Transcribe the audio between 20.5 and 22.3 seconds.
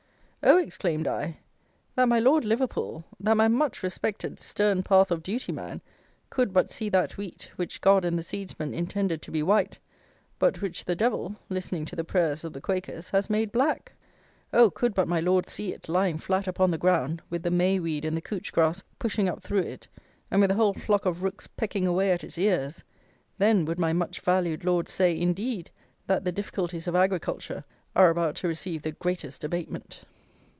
whole flock of rooks pecking away at